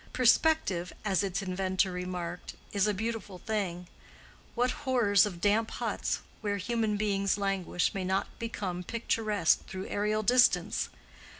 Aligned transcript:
Perspective, 0.13 0.91
as 1.05 1.21
its 1.21 1.43
inventor 1.43 1.91
remarked, 1.91 2.55
is 2.71 2.87
a 2.87 2.91
beautiful 2.95 3.37
thing. 3.37 3.85
What 4.55 4.71
horrors 4.71 5.27
of 5.27 5.39
damp 5.41 5.69
huts, 5.69 6.21
where 6.41 6.57
human 6.57 6.97
beings 6.97 7.37
languish, 7.37 7.93
may 7.93 8.03
not 8.03 8.25
become 8.39 8.81
picturesque 8.81 9.63
through 9.67 9.87
aerial 9.89 10.23
distance! 10.23 10.89